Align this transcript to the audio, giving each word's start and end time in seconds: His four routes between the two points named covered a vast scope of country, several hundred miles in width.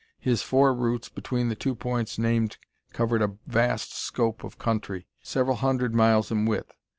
His 0.19 0.41
four 0.41 0.73
routes 0.73 1.09
between 1.09 1.49
the 1.49 1.55
two 1.55 1.75
points 1.75 2.17
named 2.17 2.57
covered 2.91 3.21
a 3.21 3.35
vast 3.45 3.93
scope 3.93 4.43
of 4.43 4.57
country, 4.57 5.05
several 5.21 5.57
hundred 5.57 5.93
miles 5.93 6.31
in 6.31 6.47
width. 6.47 6.73